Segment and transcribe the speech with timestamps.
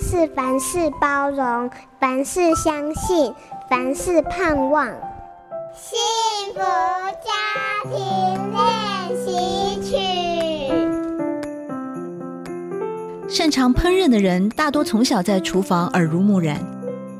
[0.00, 3.32] 是凡事包容，凡事相信，
[3.68, 4.86] 凡事盼望。
[5.74, 5.98] 幸
[6.54, 7.30] 福家
[7.90, 7.94] 庭
[8.52, 8.60] 练
[9.24, 9.96] 习曲。
[13.28, 16.60] 擅长烹饪的人大多从小在厨房耳濡目染，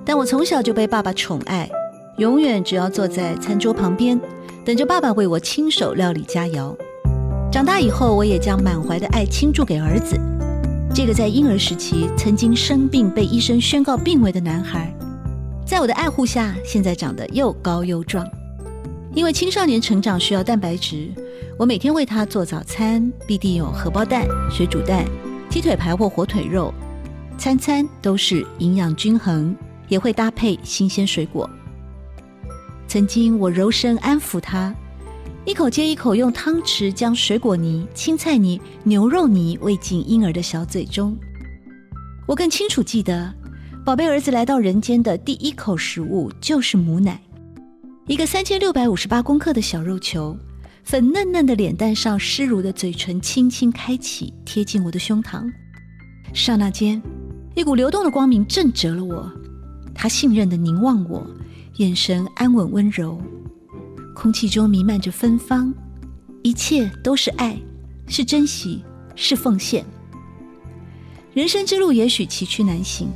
[0.05, 1.69] 但我从小就被爸爸宠爱，
[2.17, 4.19] 永远只要坐在餐桌旁边，
[4.65, 6.75] 等着爸爸为我亲手料理佳肴。
[7.53, 10.19] 长大以后，我也将满怀的爱倾注给儿子，
[10.97, 14.91] 这个在婴儿时期曾经生病被医生宣告病危的男孩，
[15.67, 18.27] 在我的爱护下，现在长得又高又壮。
[19.15, 21.11] 因为青少年成长需要蛋白质，
[21.59, 25.05] 我每天为他做早餐，必定有荷包蛋、水煮蛋、
[25.51, 26.73] 鸡腿排或火腿肉，
[27.37, 29.55] 餐餐都是营养均衡，
[29.89, 31.47] 也会搭配新鲜水果。
[32.89, 34.75] 曾经我柔声安抚他，
[35.47, 41.17] 一口接一口用汤匙将水果泥、青菜泥、牛肉泥喂进婴儿的小嘴中。
[42.27, 43.33] 我更清楚记得，
[43.85, 47.23] 宝贝儿子来到人间的第一口食物就是母奶。
[48.09, 50.37] 一个三千六百五十八公克的小肉球，
[50.83, 55.49] 粉嫩嫩的脸蛋上湿濡的嘴唇轻轻开启，贴近我的胸膛。
[56.35, 57.01] 刹那间，
[57.55, 59.33] 一股流动的光明震折了我。
[59.95, 61.25] 他信任地凝望我，
[61.77, 63.17] 眼神安稳温柔，
[64.17, 65.73] 空气中弥漫着芬芳，
[66.43, 67.55] 一切都是爱，
[68.09, 68.83] 是珍惜，
[69.15, 69.85] 是奉献。
[71.35, 73.09] 人生之路也许崎岖难行，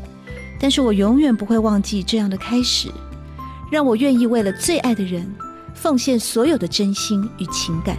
[0.60, 2.90] 但是我永远不会忘记这样的开始。
[3.72, 5.26] 让我愿意为了最爱的人，
[5.74, 7.96] 奉献所有的真心与情感。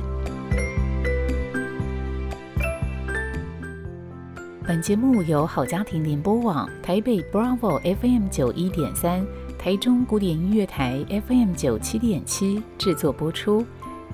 [4.64, 9.26] 本节目由好家庭联播网、台北 Bravo FM 九一点三、
[9.64, 13.64] 台中古典音乐台 FM 九七点七制作播出。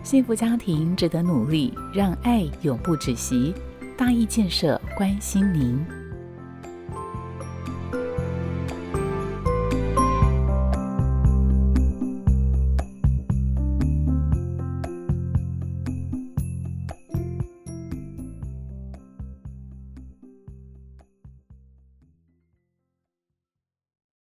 [0.03, 3.53] 幸福家庭值得努力，让爱永不止息。
[3.95, 5.96] 大义建设关心您。